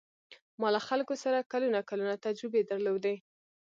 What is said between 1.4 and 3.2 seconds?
کلونه کلونه تجربې درلودې.